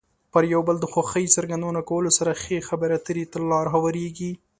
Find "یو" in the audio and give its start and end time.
0.53-0.61